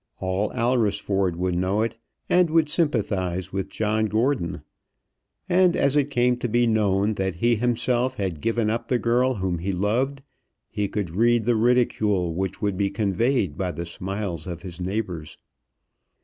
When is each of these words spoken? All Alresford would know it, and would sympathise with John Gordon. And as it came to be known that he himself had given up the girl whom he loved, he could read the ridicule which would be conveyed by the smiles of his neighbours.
All 0.19 0.51
Alresford 0.53 1.35
would 1.35 1.53
know 1.55 1.83
it, 1.83 1.95
and 2.27 2.49
would 2.49 2.69
sympathise 2.69 3.53
with 3.53 3.69
John 3.69 4.07
Gordon. 4.07 4.63
And 5.47 5.77
as 5.77 5.95
it 5.95 6.09
came 6.09 6.37
to 6.37 6.49
be 6.49 6.65
known 6.65 7.13
that 7.13 7.35
he 7.35 7.55
himself 7.55 8.15
had 8.15 8.41
given 8.41 8.71
up 8.71 8.87
the 8.87 8.97
girl 8.97 9.35
whom 9.35 9.59
he 9.59 9.71
loved, 9.71 10.23
he 10.71 10.87
could 10.87 11.11
read 11.11 11.43
the 11.43 11.55
ridicule 11.55 12.33
which 12.33 12.63
would 12.63 12.77
be 12.77 12.89
conveyed 12.89 13.55
by 13.59 13.71
the 13.73 13.85
smiles 13.85 14.47
of 14.47 14.63
his 14.63 14.81
neighbours. 14.81 15.37